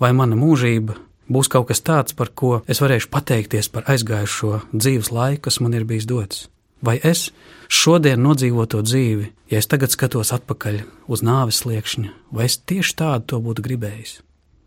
vai 0.00 0.14
mana 0.16 0.40
mūžība 0.40 0.96
būs 1.28 1.52
kaut 1.52 1.68
kas 1.68 1.84
tāds, 1.84 2.16
par 2.16 2.32
ko 2.32 2.62
es 2.64 2.80
varēšu 2.80 3.12
pateikties 3.12 3.68
par 3.68 3.84
aizgājušo 3.92 4.62
dzīves 4.72 5.12
laiku, 5.12 5.46
kas 5.50 5.60
man 5.60 5.76
ir 5.76 5.84
bijis 5.84 6.08
dots. 6.08 6.46
Vai 6.84 6.98
es 7.00 7.30
šodien 7.72 8.20
nodzīvoto 8.20 8.82
dzīvi, 8.84 9.30
ja 9.50 9.60
es 9.62 9.68
tagad 9.70 9.94
skatos 9.94 10.34
atpakaļ 10.36 10.82
uz 11.08 11.24
nāves 11.24 11.62
sliekšņa, 11.62 12.12
vai 12.36 12.48
es 12.50 12.58
tieši 12.58 12.96
tādu 13.00 13.30
to 13.32 13.40
būtu 13.42 13.64
gribējis? 13.64 14.18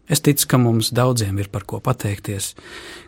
Es 0.09 0.23
ticu, 0.25 0.47
ka 0.49 0.57
mums 0.57 0.89
daudziem 0.89 1.37
ir 1.37 1.51
par 1.53 1.67
ko 1.69 1.77
pateikties, 1.85 2.55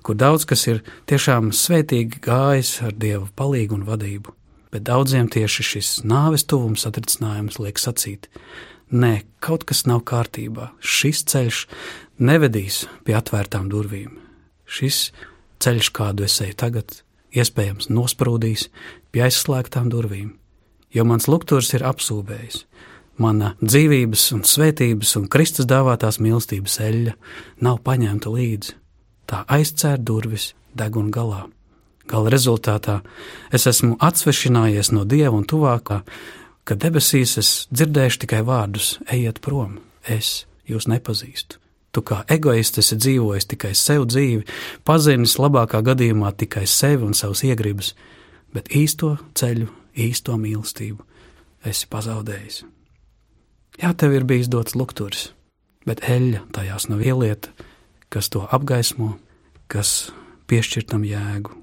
kur 0.05 0.13
daudz 0.13 0.45
kas 0.45 0.67
ir 0.69 0.83
tiešām 1.09 1.49
svētīgi 1.49 2.21
gājis 2.21 2.75
ar 2.85 2.93
Dieva 2.93 3.25
palīgu 3.35 3.79
un 3.79 3.87
vadību, 3.87 4.35
bet 4.69 4.85
daudziem 4.85 5.31
tieši 5.33 5.65
šis 5.65 5.89
nāves 6.05 6.45
tuvums 6.45 6.85
atricinājums 6.85 7.57
liek 7.57 7.81
sacīt: 7.81 8.29
Nē, 8.93 9.23
kaut 9.41 9.65
kas 9.65 9.87
nav 9.89 10.03
kārtībā. 10.05 10.75
Šis 10.77 11.23
ceļš 11.31 11.65
nevedīs 12.21 12.83
pie 13.07 13.17
atvērtām 13.17 13.71
durvīm. 13.71 14.19
Šis 14.69 15.07
ceļš, 15.63 15.89
kādu 15.95 16.29
es 16.29 16.37
eju 16.43 16.53
tagad, 16.59 17.01
iespējams 17.35 17.89
nosprūdīs 17.91 18.67
pie 19.11 19.25
aizslēgtām 19.27 19.89
durvīm, 19.91 20.33
jo 20.91 21.05
mans 21.07 21.27
lukturs 21.31 21.73
ir 21.77 21.85
apsūbējis. 21.87 22.65
Mana 23.21 23.53
dzīvības 23.61 24.23
un 24.35 24.43
svētības 24.47 25.13
un 25.19 25.27
Kristus 25.29 25.67
dāvātās 25.69 26.17
mīlestības 26.23 26.79
eļļa 26.81 27.15
nav 27.61 27.81
paņemta 27.85 28.31
līdzi. 28.33 28.77
Tā 29.29 29.43
aizcēr 29.51 30.01
durvis 30.01 30.51
deguna 30.75 31.13
galā. 31.13 31.41
Gala 32.09 32.31
rezultātā 32.33 32.99
es 33.53 33.67
esmu 33.69 33.99
atsvešinājies 34.01 34.91
no 34.95 35.05
Dieva 35.05 35.35
un 35.37 35.45
tuvākā, 35.47 36.01
ka 36.65 36.75
debesīs 36.75 37.37
es 37.39 37.51
dzirdēšu 37.71 38.25
tikai 38.25 38.41
vārdus: 38.47 38.97
ejiet 39.07 39.39
prom, 39.43 39.79
es 40.03 40.45
jūs 40.67 40.89
nepazīstu. 40.91 41.60
Tu 41.91 42.03
kā 42.07 42.21
egoists 42.31 42.79
esi 42.79 42.95
dzīvojis 42.95 43.49
tikai 43.51 43.73
sev 43.75 44.05
dzīvi, 44.07 44.45
pazinis 44.87 45.35
labākā 45.41 45.81
gadījumā 45.83 46.31
tikai 46.39 46.63
sevi 46.69 47.03
un 47.03 47.15
savus 47.17 47.43
iegribas, 47.43 47.93
bet 48.55 48.71
īsto 48.71 49.17
ceļu, 49.35 49.67
īsto 49.99 50.37
mīlestību 50.39 51.03
esi 51.67 51.89
pazaudējis. 51.91 52.61
Jā, 53.81 53.91
tev 53.97 54.15
ir 54.15 54.27
bijis 54.27 54.49
dots 54.51 54.75
lukturis, 54.75 55.31
bet 55.87 56.03
eļļa 56.07 56.45
tajās 56.55 56.87
nav 56.91 57.03
ielieta, 57.03 57.51
kas 58.11 58.31
to 58.31 58.45
apgaismo, 58.51 59.15
kas 59.71 60.11
piešķir 60.51 60.87
tam 60.91 61.03
jēgu. 61.07 61.55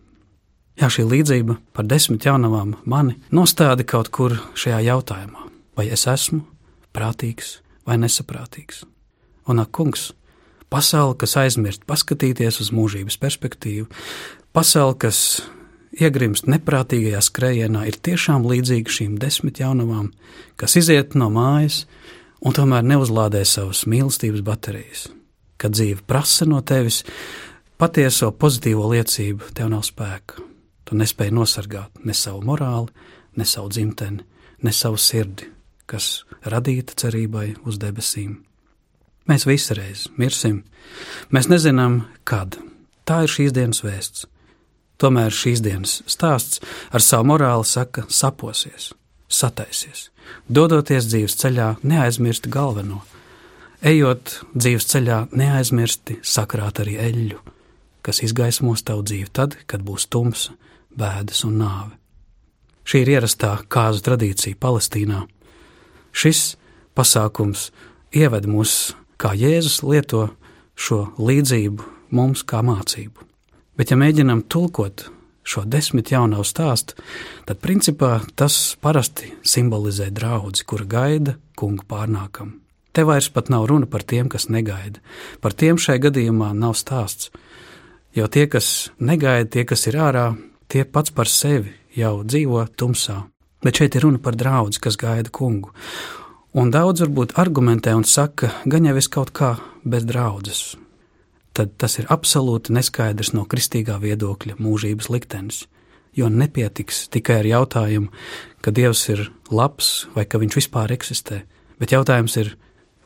Jā, 0.79 0.89
šī 0.93 1.09
līdzība 1.09 1.57
par 1.75 1.89
desmit 1.91 2.29
jaunavām 2.29 2.77
mani 2.87 3.17
nostāda 3.35 3.83
kaut 3.83 4.13
kur 4.15 4.37
šajā 4.55 4.79
jautājumā, 4.87 5.49
vai 5.75 5.89
es 5.91 6.07
esmu 6.07 6.45
prātīgs 6.95 7.59
vai 7.89 7.97
nesaprātīgs. 7.99 8.85
Un, 9.49 9.63
ak, 9.65 9.73
kungs, 9.75 10.13
pasaule, 10.73 11.17
kas 11.19 11.37
aizmirst 11.41 11.87
paskatīties 11.89 12.61
uz 12.63 12.73
mūžības 12.75 13.19
perspektīvu, 13.21 13.89
pasaule, 14.57 14.97
kas 15.01 15.43
iegrimst 15.99 16.49
neprātīgajā 16.51 17.21
skrējienā, 17.25 17.85
ir 17.89 17.99
tiešām 18.05 18.47
līdzīga 18.49 18.95
šīm 18.99 19.19
desmit 19.21 19.61
jaunavām, 19.63 20.13
kas 20.61 20.77
iziet 20.81 21.17
no 21.19 21.31
mājas 21.33 21.85
un 22.45 22.55
tomēr 22.55 22.87
neuzlādē 22.87 23.43
savas 23.49 23.85
mīlestības 23.91 24.45
baterijas. 24.47 25.09
Kad 25.59 25.75
dzīve 25.75 26.05
prasa 26.07 26.47
no 26.47 26.61
tevis 26.63 27.03
patieso 27.79 28.31
pozitīvo 28.31 28.87
liecību, 28.93 29.53
tev 29.55 29.73
nav 29.73 29.85
spēka. 29.87 30.45
Tu 30.87 30.97
nespēji 30.97 31.35
nosargāt 31.35 32.05
ne 32.07 32.15
savu 32.17 32.45
morāli, 32.47 32.93
ne 33.37 33.45
savu 33.45 33.73
dzimteni, 33.75 34.25
ne 34.63 34.73
savu 34.73 34.99
sirdi, 35.03 35.51
kas 35.87 36.23
radīta 36.47 36.97
cerībai 36.99 37.51
uz 37.69 37.81
debesīm. 37.83 38.39
Mēs 39.29 39.45
visi 39.45 39.77
reiz 39.77 40.07
mirsim. 40.17 40.63
Mēs 41.31 41.51
nezinām, 41.53 42.03
kad. 42.25 42.57
Tā 43.09 43.23
ir 43.25 43.33
šīs 43.33 43.53
dienas 43.57 43.83
vēsts. 43.85 44.27
Tomēr 44.99 45.31
šīs 45.33 45.61
dienas 45.63 46.01
stāsts 46.11 46.63
ar 46.91 47.05
savu 47.05 47.29
morāli 47.31 47.67
saka: 47.69 48.07
saposies, 48.09 48.91
sataisies, 49.29 50.09
dodoties 50.49 51.07
dzīves 51.07 51.37
ceļā, 51.39 51.69
neaizmirsti 51.87 52.51
galveno. 52.51 53.05
Ejot 53.85 54.41
dzīves 54.57 54.89
ceļā, 54.91 55.21
neaizmirsti 55.39 56.19
sakrāt 56.27 56.81
arī 56.83 56.97
eļļu, 56.99 57.39
kas 58.03 58.25
izgaismos 58.27 58.83
tavu 58.83 59.05
dzīvi 59.07 59.31
tad, 59.31 59.55
kad 59.71 59.85
būs 59.87 60.09
tumsa, 60.11 60.57
bēdas 60.91 61.45
un 61.47 61.61
nāve. 61.63 61.95
Šī 62.89 63.05
ir 63.05 63.13
ierastā 63.19 63.53
kāzu 63.71 64.03
tradīcija 64.03 64.59
Palestīnā. 64.59 65.21
Šis 66.11 66.57
pasākums 66.97 67.69
ieved 68.17 68.49
mūs 68.51 68.97
kā 69.19 69.35
Jēzus 69.35 69.83
lieto 69.83 70.29
šo 70.79 71.09
līdzību 71.19 71.87
mums 72.15 72.45
kā 72.47 72.63
mācību. 72.65 73.27
Bet, 73.79 73.91
ja 73.91 73.99
mēģinām 73.99 74.45
tulkot 74.51 75.09
šo 75.49 75.65
desmit 75.67 76.13
jaunu 76.13 76.45
stāstu, 76.45 76.97
tad 77.49 77.61
principā 77.63 78.19
tas 78.39 78.77
parasti 78.81 79.33
simbolizē 79.43 80.11
draugu, 80.15 80.55
kura 80.67 80.87
gaida 80.87 81.37
kungu 81.59 81.87
pārnākam. 81.89 82.59
Te 82.93 83.05
vairs 83.07 83.29
pat 83.31 83.51
nav 83.53 83.69
runa 83.71 83.87
par 83.87 84.03
tiem, 84.03 84.29
kas 84.29 84.49
negaida. 84.51 84.99
Par 85.41 85.55
tiem 85.55 85.79
šai 85.79 85.99
gadījumā 86.03 86.51
nav 86.57 86.75
stāsts. 86.79 87.31
Jo 88.17 88.27
tie, 88.27 88.47
kas 88.51 88.91
negaida, 88.99 89.47
tie, 89.53 89.65
kas 89.69 89.87
ir 89.87 89.99
ārā, 90.01 90.33
tie 90.67 90.83
pats 90.85 91.13
par 91.15 91.31
sevi 91.31 91.75
jau 91.95 92.25
dzīvo 92.25 92.65
tumsā. 92.75 93.21
Bet 93.63 93.79
šeit 93.79 93.95
ir 93.99 94.07
runa 94.07 94.19
par 94.23 94.39
draugu, 94.39 94.75
kas 94.83 94.99
gaida 94.99 95.31
kungu. 95.31 95.71
Un 96.59 96.73
daudz 96.75 97.05
varbūt 97.05 97.37
argumentē 97.39 97.93
un 97.95 98.03
saka, 98.03 98.49
gan 98.67 98.83
jau 98.89 98.97
es 98.99 99.07
kaut 99.07 99.29
kā 99.31 99.53
bez 99.87 100.03
draudzes. 100.09 100.73
Tad 101.55 101.77
tas 101.79 101.95
ir 102.01 102.09
absolūti 102.11 102.75
neskaidrs 102.75 103.31
no 103.37 103.45
kristīgā 103.47 104.01
viedokļa 104.03 104.57
mūžības 104.59 105.07
liktenis. 105.15 105.61
Jo 106.19 106.27
nepietiks 106.27 107.05
tikai 107.15 107.37
ar 107.45 107.47
jautājumu, 107.47 108.11
ka 108.59 108.73
Dievs 108.75 109.05
ir 109.13 109.29
labs 109.55 110.09
vai 110.17 110.25
ka 110.27 110.41
viņš 110.43 110.57
vispār 110.59 110.97
eksistē, 110.97 111.45
bet 111.79 111.95
jautājums 111.95 112.35
ir, 112.43 112.51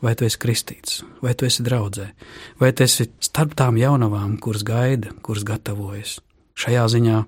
vai 0.01 0.15
tu 0.17 0.25
esi 0.25 0.41
kristīts, 0.41 1.03
vai 1.21 1.37
tu 1.37 1.45
esi 1.45 1.67
draudzē, 1.67 2.09
vai 2.57 2.73
tu 2.73 2.87
esi 2.87 3.11
starp 3.21 3.53
tām 3.59 3.77
jaunavām, 3.77 4.39
kuras 4.41 4.65
gaida, 4.65 5.13
kuras 5.21 5.45
gatavojas. 5.45 6.23
Šajā 6.57 6.89
ziņā 6.97 7.21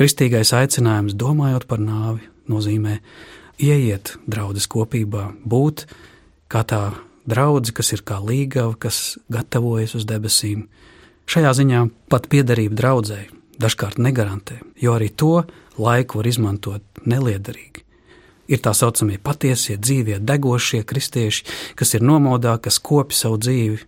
kristīgais 0.00 0.56
aicinājums, 0.56 1.12
domājot 1.12 1.68
par 1.68 1.84
nāvi, 1.84 2.24
nozīmē 2.48 3.02
ieiet 3.60 4.16
draudzes 4.26 4.68
kopībā, 4.70 5.32
būt 5.44 5.86
kā 6.52 6.62
tā 6.68 6.82
draudzene, 7.28 7.76
kas 7.76 7.92
ir 7.94 8.02
kā 8.06 8.18
līgava, 8.22 8.74
kas 8.78 9.18
gatavojas 9.32 9.96
uz 9.98 10.06
debesīm. 10.08 10.66
Šajā 11.30 11.52
ziņā 11.60 11.84
pat 12.10 12.28
piederība 12.32 12.76
draudzēji 12.80 13.30
dažkārt 13.62 14.00
negarantē, 14.02 14.58
jo 14.80 14.96
arī 14.96 15.08
to 15.14 15.44
laiku 15.78 16.20
var 16.20 16.28
izmantot 16.28 17.02
neliederīgi. 17.06 17.84
Ir 18.52 18.60
tā 18.60 18.72
saucamie 18.74 19.20
patiesie, 19.22 19.78
dzīvie, 19.78 20.18
degošie 20.18 20.82
kristieši, 20.84 21.44
kas 21.78 21.94
ir 21.94 22.02
nomodā, 22.04 22.56
kas 22.60 22.80
kopi 22.82 23.16
savu 23.16 23.38
dzīvi, 23.40 23.78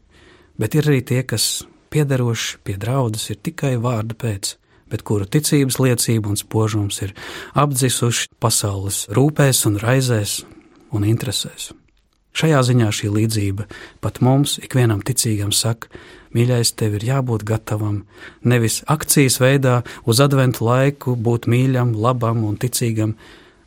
bet 0.60 0.76
ir 0.78 0.88
arī 0.88 1.00
tie, 1.04 1.22
kas 1.26 1.64
piederoši 1.92 2.60
pie 2.64 2.78
draudzes 2.80 3.34
ir 3.34 3.40
tikai 3.42 3.74
vārda 3.82 4.16
pēc, 4.18 4.54
bet 4.94 5.02
kuru 5.02 5.26
ticības 5.26 5.80
liecība 5.82 6.30
un 6.30 6.38
spožums 6.38 7.00
ir 7.02 7.14
apdzisuši 7.58 8.30
pasaules 8.38 9.04
rūpēs 9.10 9.64
un 9.66 9.80
raizēs 9.82 10.44
un 10.94 11.06
interesēs. 11.08 11.72
Šajā 12.34 12.60
ziņā 12.66 12.90
šī 12.94 13.10
līdzība 13.14 13.66
pat 14.02 14.20
mums, 14.22 14.56
ikvienam 14.62 15.02
ticīgam, 15.06 15.52
saka, 15.54 15.90
mīļais, 16.34 16.72
tev 16.78 16.96
ir 16.98 17.06
jābūt 17.06 17.44
gatavam 17.46 18.00
nevis 18.42 18.80
akcijas 18.90 19.38
veidā 19.42 19.80
uz 20.06 20.22
adventu 20.22 20.66
laiku 20.66 21.14
būt 21.14 21.46
mīļam, 21.50 21.94
labam 21.94 22.42
un 22.46 22.58
ticīgam, 22.58 23.14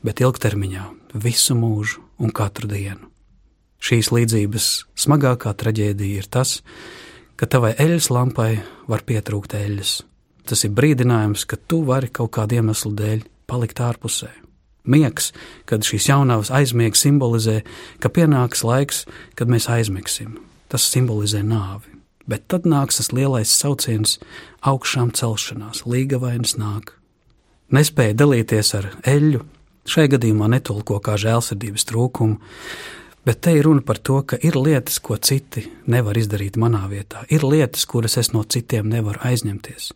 bet 0.04 0.20
ilgtermiņā, 0.24 0.84
visu 1.16 1.56
mūžu 1.56 2.04
un 2.20 2.36
katru 2.36 2.68
dienu. 2.72 3.08
Šīs 3.80 4.12
līdzības 4.12 4.68
smagākā 5.00 5.54
traģēdija 5.56 6.24
ir 6.24 6.28
tas, 6.28 6.60
ka 7.40 7.48
tavai 7.48 7.72
eļļas 7.80 8.12
lampai 8.12 8.52
var 8.90 9.04
pietrūkt 9.08 9.56
eļļas. 9.56 10.00
Tas 10.48 10.64
ir 10.64 10.72
brīdinājums, 10.72 11.44
ka 11.44 11.58
tu 11.68 11.82
vari 11.88 12.08
kaut 12.08 12.32
kādu 12.38 12.62
iemeslu 12.62 12.94
dēļ 12.96 13.26
palikt 13.52 13.82
ārpusē. 13.84 14.30
Miegs, 14.88 15.34
kad 15.68 15.84
šīs 15.84 16.08
jaunās 16.08 16.52
aizmiegs 16.56 17.02
simbolizē, 17.04 17.60
ka 18.00 18.08
pienāks 18.14 18.64
laiks, 18.64 19.04
kad 19.36 19.52
mēs 19.52 19.68
aizmigsim. 19.72 20.38
Tas 20.72 20.88
simbolizē 20.88 21.42
nāvi. 21.44 21.98
Bet 22.28 22.48
tad 22.52 22.64
nāks 22.68 23.02
tas 23.02 23.12
lielais 23.16 23.52
sauciens, 23.52 24.18
augšām 24.64 25.12
celšanās, 25.16 25.84
līga 25.88 26.20
vainas 26.24 26.56
nāk. 26.60 26.94
Nespēja 27.76 28.16
dalīties 28.16 28.72
ar 28.80 28.90
eļļu, 29.04 29.44
šai 29.88 30.08
gadījumā 30.16 30.48
netulko 30.52 31.02
kā 31.04 31.16
žēlsirdības 31.20 31.88
trūkumu, 31.92 32.40
bet 33.28 33.44
te 33.44 33.56
ir 33.60 33.68
runa 33.68 33.84
par 33.84 34.00
to, 34.00 34.22
ka 34.24 34.40
ir 34.40 34.56
lietas, 34.56 35.02
ko 35.04 35.20
citi 35.20 35.68
nevar 35.92 36.20
izdarīt 36.20 36.56
manā 36.60 36.86
vietā, 36.88 37.28
ir 37.28 37.44
lietas, 37.44 37.84
kuras 37.88 38.16
es 38.20 38.32
no 38.36 38.48
citiem 38.48 38.88
nevaru 38.92 39.24
aizņemties. 39.28 39.92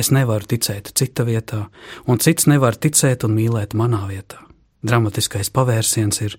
Es 0.00 0.08
nevaru 0.14 0.46
ticēt 0.48 0.94
cita 0.96 1.26
vietā, 1.28 1.66
un 2.08 2.20
cits 2.22 2.46
nevar 2.48 2.78
ticēt 2.80 3.26
un 3.26 3.34
mīlēt 3.36 3.74
manā 3.76 4.06
vietā. 4.08 4.38
Dramatiskais 4.86 5.50
pavērsiens 5.52 6.22
ir, 6.24 6.36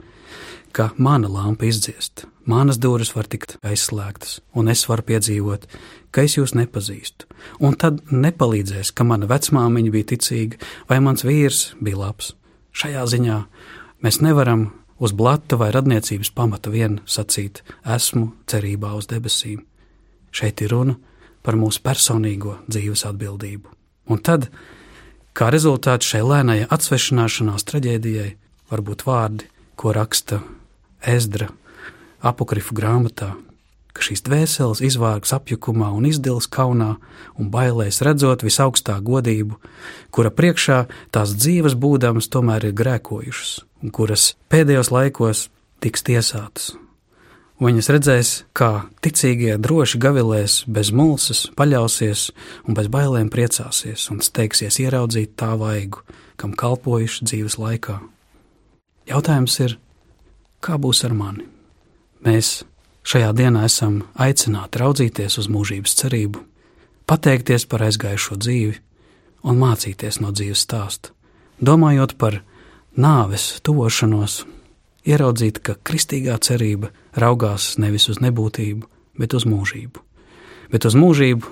ka 0.73 0.89
mana 0.97 1.29
lampa 1.29 1.67
izdziest, 1.67 2.25
manas 2.49 2.79
durvis 2.81 3.11
var 3.13 3.29
tikt 3.29 3.59
aizslēgtas, 3.61 4.39
un 4.57 4.71
es 4.73 4.87
varu 4.89 5.05
piedzīvot, 5.11 5.67
ka 6.09 6.25
es 6.25 6.39
jūs 6.39 6.55
nepazīstu. 6.57 7.29
Un 7.61 7.77
tad 7.77 8.01
nepalīdzēs, 8.09 8.95
ka 8.97 9.05
mana 9.05 9.29
vecmāmiņa 9.29 9.93
bija 9.93 10.09
ticīga 10.15 10.57
vai 10.89 10.97
mans 11.05 11.25
vīrs 11.27 11.75
bija 11.77 12.01
labs. 12.01 12.33
Šajā 12.73 13.05
ziņā 13.13 13.37
mēs 14.01 14.21
nevaram 14.25 14.71
uz 14.97 15.13
blata 15.13 15.59
vai 15.61 15.69
radniecības 15.75 16.33
pamata 16.33 16.73
vien 16.73 16.97
sacīt: 17.05 17.61
esmu 17.85 18.31
cerībā 18.49 18.95
uz 18.97 19.11
debesīm. 19.11 19.61
Šeit 20.31 20.65
ir 20.65 20.73
runa 20.73 20.97
par 20.97 21.10
mūsu 21.57 21.81
personīgo 21.83 22.57
dzīves 22.69 23.05
atbildību. 23.09 23.71
Un 24.11 24.21
tad, 24.21 24.49
kā 25.37 25.49
rezultāts 25.53 26.09
šai 26.09 26.23
lēnajai 26.25 26.67
atsvešināšanās 26.71 27.67
traģēdijai, 27.69 28.33
var 28.71 28.83
būt 28.87 29.05
vārdi, 29.07 29.47
ko 29.75 29.93
raksta 29.95 30.41
Ezdra 31.01 31.49
apokrifu 32.21 32.75
grāmatā, 32.77 33.31
ka 33.91 34.05
šīs 34.05 34.23
dvēseles 34.27 34.83
izvārgs 34.85 35.33
apjukumā 35.35 35.89
un 35.95 36.05
izdils 36.07 36.47
kaunā 36.51 36.93
un 37.35 37.49
bailēs 37.53 38.01
redzot 38.05 38.45
visaugstā 38.45 38.99
godību, 39.03 39.57
kura 40.13 40.31
priekšā 40.31 40.85
tās 41.11 41.35
dzīves 41.35 41.75
būdams 41.75 42.29
tomēr 42.31 42.69
ir 42.69 42.77
grēkojušas 42.77 43.57
un 43.81 43.95
kuras 43.95 44.35
pēdējos 44.53 44.93
laikos 44.93 45.49
tiks 45.83 46.05
tiesātas 46.07 46.71
viņas 47.67 47.89
redzēs, 47.93 48.29
kā 48.57 48.87
ticīgie 49.05 49.57
droši 49.61 49.99
gavilēs, 50.01 50.63
bez 50.65 50.91
mulsas, 50.95 51.45
paļausies 51.57 52.29
un 52.65 52.77
bez 52.77 52.89
bailēm 52.91 53.29
priecāsies 53.33 54.07
un 54.13 54.21
steigsies 54.25 54.79
ieraudzīt 54.81 55.35
tā 55.37 55.53
vaigu, 55.59 56.01
kam 56.41 56.55
kalpojuši 56.57 57.27
dzīves 57.29 57.59
laikā. 57.61 57.99
Jautājums 59.09 59.57
ir, 59.61 59.77
kā 60.61 60.77
būs 60.81 61.03
ar 61.05 61.13
mani? 61.17 61.45
Mēs 62.25 62.61
šajā 63.05 63.31
dienā 63.37 63.65
esam 63.69 64.01
aicināti 64.13 64.81
raudzīties 64.81 65.37
uz 65.41 65.49
mūžības 65.51 65.97
cerību, 66.01 66.41
pateikties 67.09 67.67
par 67.69 67.85
aizgājušo 67.87 68.37
dzīvi 68.41 68.77
un 69.45 69.61
mācīties 69.61 70.21
no 70.21 70.33
dzīves 70.33 70.65
stāsta, 70.65 71.13
domājot 71.61 72.17
par 72.21 72.41
nāves 72.97 73.57
tuvošanos 73.65 74.41
ieraudzīt, 75.07 75.61
ka 75.63 75.77
kristīgā 75.87 76.37
cerība 76.43 76.91
raugās 77.17 77.75
nevis 77.81 78.09
uz 78.11 78.21
nebūtību, 78.23 78.87
bet 79.19 79.33
uz 79.37 79.47
mūžību. 79.49 80.03
Bet 80.71 80.85
uz 80.87 80.95
mūžību 80.95 81.49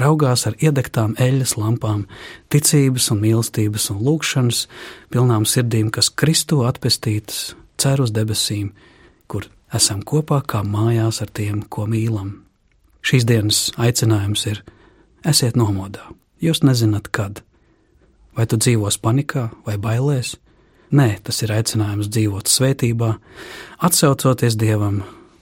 raugās 0.00 0.46
ar 0.48 0.56
iedegtām 0.58 1.14
eļļas 1.20 1.56
lampām, 1.58 2.04
ticības 2.52 3.10
un 3.14 3.22
mīlestības 3.22 3.90
un 3.94 4.02
lūgšanas 4.06 4.64
pilnām 5.14 5.46
sirdīm, 5.48 5.90
kas 5.94 6.10
Kristu 6.10 6.62
atpestītas, 6.68 7.54
cer 7.78 8.02
uz 8.02 8.14
debesīm, 8.14 8.72
kur 9.30 9.48
esam 9.74 10.02
kopā 10.02 10.42
kā 10.46 10.62
mājās 10.66 11.22
ar 11.24 11.30
tiem, 11.34 11.62
ko 11.68 11.86
mīlam. 11.90 12.40
Šīs 13.04 13.26
dienas 13.28 13.66
aicinājums 13.76 14.46
ir: 14.48 14.62
esiet 15.24 15.56
nomodā, 15.56 16.06
jūs 16.40 16.62
nezināt, 16.64 17.10
kad. 17.10 17.42
Vai 18.34 18.46
tu 18.50 18.58
dzīvos 18.58 18.98
panikā 18.98 19.50
vai 19.66 19.76
bailēs? 19.78 20.34
Nē, 20.94 21.08
tas 21.26 21.40
ir 21.42 21.50
aicinājums 21.50 22.06
dzīvot 22.12 22.46
svētībā, 22.46 23.16
atsaucoties 23.82 24.54
Dievam, 24.60 25.00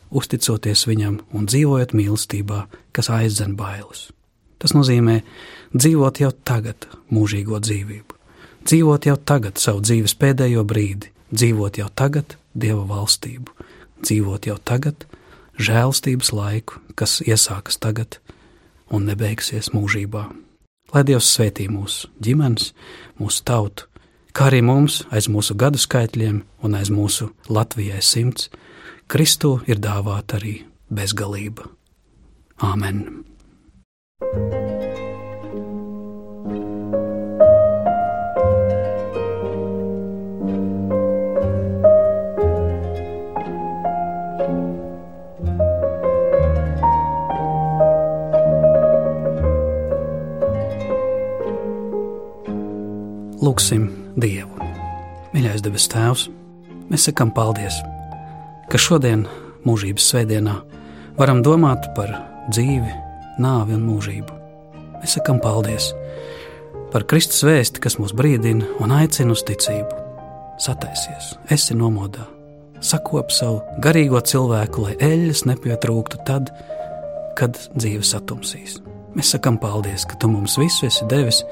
uzticoties 0.09 0.87
Viņam 0.89 1.19
un 1.37 1.45
dzīvojot 1.51 1.93
mīlestībā, 1.93 2.63
kas 2.97 3.11
aizdzen 3.13 3.53
bailes. 3.59 4.07
Tas 4.63 4.73
nozīmē 4.73 5.19
dzīvot 5.75 6.23
jau 6.23 6.31
tagad 6.49 6.87
mūžīgo 7.13 7.61
dzīvību, 7.61 8.17
dzīvot 8.65 9.11
jau 9.11 9.19
tagad 9.19 9.61
savu 9.61 9.85
dzīves 9.85 10.17
pēdējo 10.17 10.65
brīdi, 10.65 11.13
dzīvot 11.35 11.83
jau 11.83 11.91
tagad 12.01 12.39
Dieva 12.57 12.87
valstību, 12.89 13.53
dzīvot 14.01 14.49
jau 14.49 14.57
tagad 14.65 15.05
žēlstības 15.61 16.33
laiku, 16.33 16.81
kas 16.97 17.21
iesākas 17.27 17.77
tagad 17.77 18.23
un 18.89 19.05
nebeigsies 19.11 19.75
mūžībā. 19.77 20.31
Lai 20.93 21.05
Dievs 21.09 21.29
svētī 21.29 21.69
mūsu 21.73 22.09
ģimenes, 22.25 22.73
mūsu 23.21 23.45
tautu, 23.49 23.92
kā 24.33 24.49
arī 24.51 24.63
mums 24.65 25.03
aiz 25.13 25.29
mūsu 25.29 25.57
gadu 25.59 25.81
skaitļiem 25.81 26.43
un 26.65 26.77
aiz 26.79 26.91
mūsu 26.93 27.31
Latvijai 27.49 28.03
simts, 28.03 28.51
Kristu 29.13 29.59
ir 29.69 29.81
dāvāta 29.83 30.39
arī 30.41 30.63
bezgalība. 30.89 31.69
Āmen! 32.63 33.05
Lūksim 34.23 34.72
Dievu. 54.23 54.69
Mīļais 55.33 55.63
debes 55.65 55.89
Tēvs, 55.91 56.29
mēs 56.91 57.09
sakām 57.09 57.33
paldies, 57.35 57.81
ka 58.71 58.79
šodien, 58.79 59.25
mūžības 59.67 60.05
svētdienā, 60.13 60.59
varam 61.19 61.41
domāt 61.43 61.89
par 61.97 62.13
dzīvi, 62.53 62.93
nāvi 63.43 63.75
un 63.79 63.83
mūžību. 63.89 64.37
Mēs 65.01 65.17
sakām 65.19 65.41
paldies 65.43 65.91
par 66.93 67.09
Kristus 67.11 67.43
vēsti, 67.49 67.83
kas 67.83 67.99
mūs 67.99 68.15
brīdina 68.15 68.69
un 68.85 68.95
aicina 68.95 69.35
uz 69.35 69.43
ticību. 69.49 69.99
Sataisies, 70.63 71.33
esi 71.51 71.75
nomodā, 71.75 72.29
sakop 72.85 73.35
savu 73.35 73.63
garīgo 73.83 74.23
cilvēku, 74.23 74.87
lai 74.87 74.97
eļļas 75.03 75.47
nepietrūktu 75.51 76.23
tad, 76.29 76.55
kad 77.41 77.59
dzīve 77.75 78.07
satumsīs. 78.07 78.79
Mēs 79.13 79.35
sakām 79.35 79.59
paldies, 79.61 80.07
ka 80.09 80.17
tu 80.17 80.31
mums 80.33 80.55
visu 80.57 80.87
esi 80.89 81.05
devis, 81.11 81.43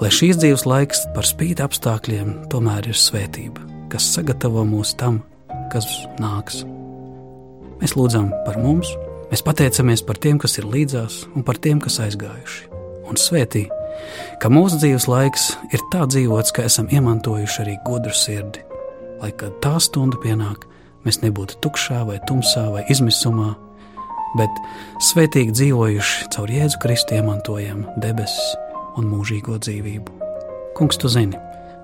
lai 0.00 0.08
šīs 0.12 0.38
dzīves 0.40 0.64
laiks 0.64 1.02
par 1.12 1.26
spīti 1.28 1.60
apstākļiem 1.60 2.30
tomēr 2.52 2.88
ir 2.88 2.96
svētība, 2.96 3.60
kas 3.92 4.06
sagatavo 4.14 4.64
mūs 4.64 4.94
tam, 4.96 5.20
kas 5.74 5.88
nāks. 6.22 6.62
Mēs 7.82 7.96
lūdzam 7.98 8.30
par 8.46 8.56
mums, 8.62 8.88
mēs 9.28 9.44
pateicamies 9.44 10.04
par 10.08 10.20
tiem, 10.24 10.40
kas 10.40 10.56
ir 10.56 10.68
līdzās, 10.72 11.26
un 11.36 11.44
par 11.44 11.60
tiem, 11.60 11.82
kas 11.84 12.00
aizgājuši. 12.00 12.70
Un 13.10 13.20
svētī, 13.20 13.66
ka 14.40 14.48
mūsu 14.48 14.80
dzīves 14.80 15.08
laiks 15.10 15.50
ir 15.74 15.84
tā 15.92 16.06
dzīvots, 16.08 16.54
ka 16.56 16.64
esam 16.64 16.88
iemantojuši 16.88 17.60
arī 17.66 17.76
gudru 17.84 18.14
sirdi, 18.16 18.64
lai 19.20 19.34
kad 19.36 19.60
tā 19.60 19.74
stunda 19.84 20.16
pienāk, 20.22 20.64
mēs 21.04 21.20
nebūtu 21.20 21.60
tukšā 21.60 22.06
vai 22.08 22.22
tumsā 22.24 22.70
vai 22.72 22.86
izmisumā, 22.94 23.52
bet 24.38 24.62
svētīgi 25.10 25.54
dzīvojuši 25.58 26.28
caur 26.34 26.52
Jēzu 26.52 26.80
Kristu 26.82 27.18
iemantojam 27.18 27.84
debesis, 28.00 28.54
un 28.98 29.08
mūžīgo 29.10 29.58
dzīvību. 29.62 30.18
Kungs, 30.76 30.98
tu 31.00 31.10
zini 31.12 31.38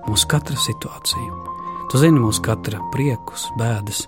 mūsu 0.07 0.29
katra 0.29 0.57
situāciju, 0.57 1.55
tu 1.91 2.01
zini 2.01 2.21
mūsu 2.21 2.43
katra 2.45 2.81
priekus, 2.93 3.47
bēdas, 3.59 4.05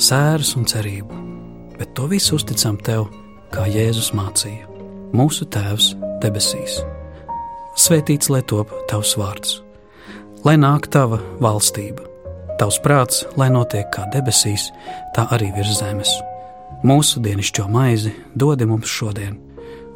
sēras 0.00 0.54
un 0.58 0.68
cerību, 0.68 1.22
bet 1.78 1.94
to 1.96 2.08
visu 2.10 2.36
uzticam 2.38 2.78
tev, 2.84 3.08
kā 3.54 3.64
Jēzus 3.70 4.12
mācīja. 4.16 4.68
Mūsu 5.16 5.46
Tēvs 5.48 5.94
debesīs. 6.20 6.82
Svētīts 7.78 8.28
lai 8.28 8.42
top 8.50 8.74
tavs 8.90 9.14
vārds, 9.16 9.60
lai 10.44 10.58
nāk 10.60 10.90
tava 10.92 11.22
valstība, 11.40 12.04
tavs 12.60 12.80
prāts, 12.84 13.22
lai 13.40 13.48
notiek 13.54 13.88
kā 13.94 14.08
debesīs, 14.12 14.68
tā 15.16 15.28
arī 15.32 15.52
virs 15.56 15.78
zemes. 15.80 16.12
Mūsu 16.86 17.22
dienascho 17.22 17.66
maizi 17.70 18.14
dod 18.38 18.62
mums 18.66 18.86
šodien 18.86 19.38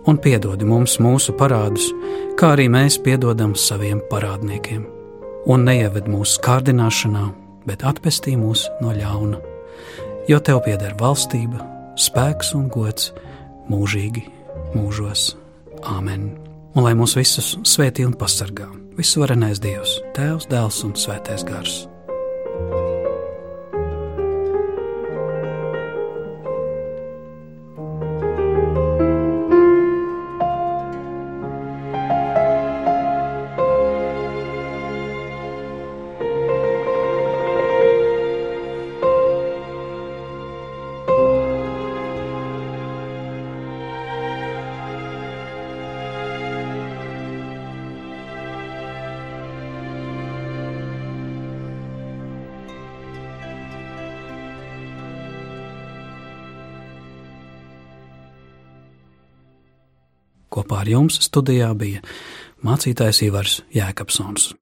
un 0.06 0.18
piedodi 0.18 0.66
mums 0.66 0.98
mūsu 1.02 1.34
parādus, 1.38 1.90
kā 2.38 2.52
arī 2.56 2.68
mēs 2.72 2.98
piedodam 3.04 3.54
saviem 3.58 4.02
parādniekiem. 4.10 4.84
Un 5.50 5.66
neieved 5.66 6.08
mūsu 6.10 6.42
kārdināšanā, 6.42 7.24
bet 7.66 7.84
atpestī 7.86 8.36
mūs 8.38 8.66
no 8.82 8.94
ļauna. 8.94 9.40
Jo 10.30 10.38
tev 10.42 10.62
pieder 10.66 10.94
valstība, 10.98 11.62
spēks 11.98 12.52
un 12.58 12.68
gods 12.72 13.10
mūžīgi 13.70 14.26
mūžos. 14.76 15.32
Āmen! 15.82 16.30
Un 16.72 16.86
lai 16.86 16.94
mūs 16.96 17.18
visus 17.18 17.56
svētī 17.68 18.06
un 18.08 18.14
pasargā, 18.16 18.70
visvarenais 18.96 19.60
Dievs, 19.60 19.98
Tēvs, 20.16 20.48
Dēls 20.48 20.82
un 20.86 20.96
Svētais 20.96 21.44
Gars! 21.44 21.82
Kopā 60.72 60.86
ar 60.86 60.88
jums 60.88 61.18
studijā 61.20 61.66
bija 61.76 62.00
mācītājs 62.64 63.20
Ivars 63.26 63.58
Jēkabsons. 63.76 64.54